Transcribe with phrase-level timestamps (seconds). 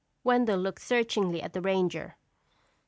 [0.23, 2.15] Wendell looked searchingly at the ranger.